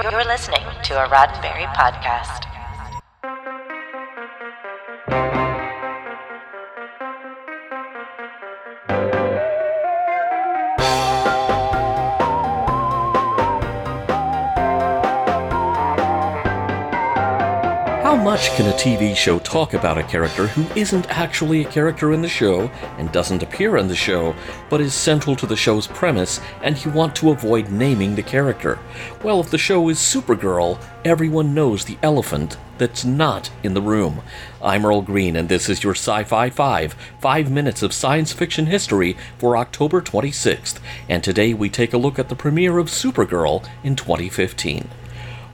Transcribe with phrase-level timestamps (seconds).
[0.00, 2.44] You're listening to a Roddenberry podcast.
[18.18, 22.20] Much can a TV show talk about a character who isn't actually a character in
[22.20, 22.62] the show
[22.98, 24.34] and doesn't appear in the show,
[24.68, 28.78] but is central to the show's premise and you want to avoid naming the character?
[29.22, 34.22] Well, if the show is Supergirl, everyone knows the elephant that's not in the room.
[34.62, 38.66] I'm Earl Green, and this is your Sci Fi 5, 5 minutes of science fiction
[38.66, 43.66] history for October 26th, and today we take a look at the premiere of Supergirl
[43.84, 44.88] in 2015.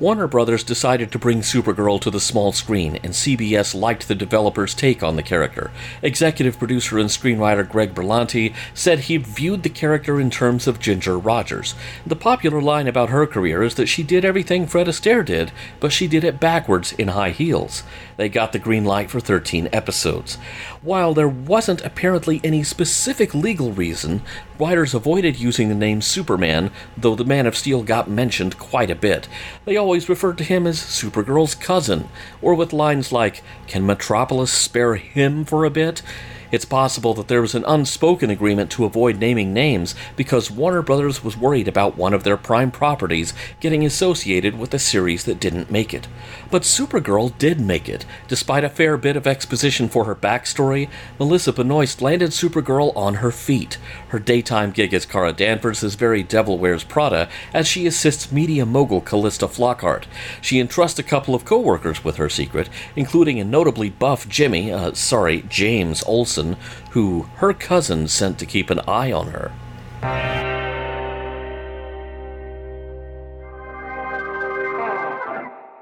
[0.00, 4.72] Warner Brothers decided to bring Supergirl to the small screen, and CBS liked the developer's
[4.72, 5.70] take on the character.
[6.00, 11.18] Executive producer and screenwriter Greg Berlanti said he viewed the character in terms of Ginger
[11.18, 11.74] Rogers.
[12.06, 15.92] The popular line about her career is that she did everything Fred Astaire did, but
[15.92, 17.82] she did it backwards in high heels.
[18.16, 20.38] They got the green light for 13 episodes.
[20.82, 24.22] While there wasn't apparently any specific legal reason,
[24.58, 28.94] writers avoided using the name Superman, though the Man of Steel got mentioned quite a
[28.94, 29.28] bit.
[29.66, 32.08] They always referred to him as Supergirl's cousin,
[32.40, 36.00] or with lines like, Can Metropolis spare him for a bit?
[36.50, 41.22] It's possible that there was an unspoken agreement to avoid naming names because Warner Brothers
[41.22, 45.70] was worried about one of their prime properties getting associated with a series that didn't
[45.70, 46.08] make it.
[46.50, 48.04] But Supergirl did make it.
[48.28, 53.30] Despite a fair bit of exposition for her backstory, Melissa Benoist landed Supergirl on her
[53.30, 53.78] feet.
[54.08, 58.66] Her daytime gig as Kara Danvers is very Devil Wears Prada as she assists media
[58.66, 60.04] mogul Calista Flockhart.
[60.40, 64.92] She entrusts a couple of co-workers with her secret, including a notably buff Jimmy, uh,
[64.94, 66.02] sorry, James
[66.40, 66.56] Olsen,
[66.92, 70.39] who her cousin sent to keep an eye on her.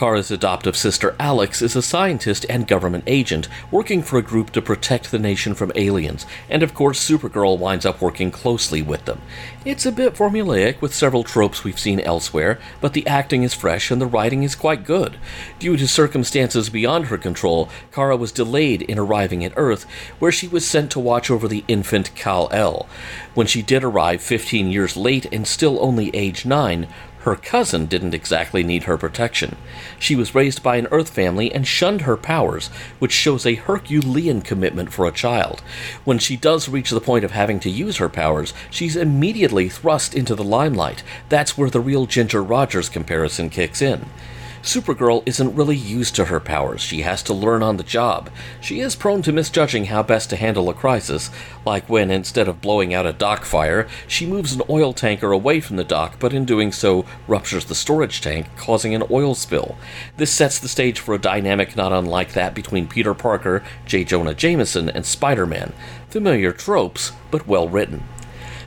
[0.00, 4.62] Kara's adoptive sister Alex is a scientist and government agent working for a group to
[4.62, 9.20] protect the nation from aliens, and of course, Supergirl winds up working closely with them.
[9.62, 13.90] It's a bit formulaic with several tropes we've seen elsewhere, but the acting is fresh
[13.90, 15.18] and the writing is quite good.
[15.58, 19.84] Due to circumstances beyond her control, Kara was delayed in arriving at Earth,
[20.18, 22.88] where she was sent to watch over the infant Kal-El.
[23.34, 26.88] When she did arrive 15 years late and still only age 9,
[27.20, 29.56] her cousin didn't exactly need her protection.
[29.98, 34.40] She was raised by an Earth family and shunned her powers, which shows a Herculean
[34.42, 35.60] commitment for a child.
[36.04, 40.14] When she does reach the point of having to use her powers, she's immediately thrust
[40.14, 41.02] into the limelight.
[41.28, 44.06] That's where the real Ginger Rogers comparison kicks in.
[44.62, 46.82] Supergirl isn't really used to her powers.
[46.82, 48.28] She has to learn on the job.
[48.60, 51.30] She is prone to misjudging how best to handle a crisis,
[51.64, 55.60] like when, instead of blowing out a dock fire, she moves an oil tanker away
[55.60, 59.78] from the dock, but in doing so ruptures the storage tank, causing an oil spill.
[60.18, 64.04] This sets the stage for a dynamic not unlike that between Peter Parker, J.
[64.04, 65.72] Jonah Jameson, and Spider Man.
[66.10, 68.02] Familiar tropes, but well written.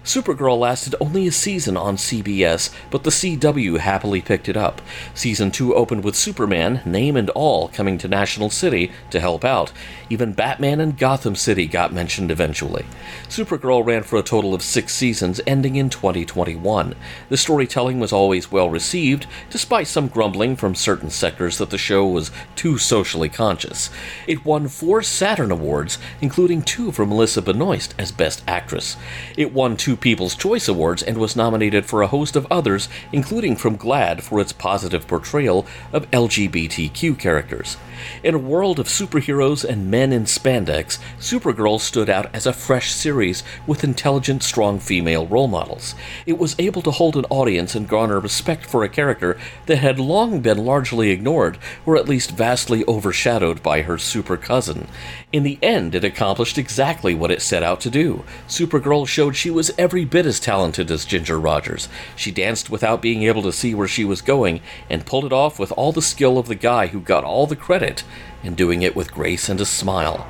[0.03, 4.81] Supergirl lasted only a season on CBS, but the CW happily picked it up.
[5.13, 9.71] Season 2 opened with Superman, name and all, coming to National City to help out.
[10.09, 12.85] Even Batman and Gotham City got mentioned eventually.
[13.29, 16.95] Supergirl ran for a total of six seasons, ending in 2021.
[17.29, 22.05] The storytelling was always well received, despite some grumbling from certain sectors that the show
[22.05, 23.89] was too socially conscious.
[24.27, 28.97] It won four Saturn Awards, including two for Melissa Benoist as Best Actress.
[29.37, 33.55] It won two People's Choice Awards and was nominated for a host of others, including
[33.55, 37.77] from GLAAD for its positive portrayal of LGBTQ characters.
[38.23, 42.91] In a world of superheroes and men in spandex, Supergirl stood out as a fresh
[42.91, 45.95] series with intelligent, strong female role models.
[46.25, 49.37] It was able to hold an audience and garner respect for a character
[49.67, 54.87] that had long been largely ignored, or at least vastly overshadowed by her super cousin.
[55.31, 58.23] In the end, it accomplished exactly what it set out to do.
[58.47, 61.89] Supergirl showed she was every bit as talented as Ginger Rogers.
[62.15, 65.59] She danced without being able to see where she was going, and pulled it off
[65.59, 68.05] with all the skill of the guy who got all the credit
[68.43, 70.25] and doing it with grace and a smile.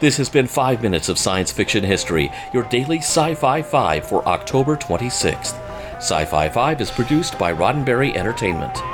[0.00, 4.26] This has been 5 Minutes of Science Fiction History, your daily Sci Fi 5 for
[4.26, 5.60] October 26th.
[5.96, 8.93] Sci Fi 5 is produced by Roddenberry Entertainment.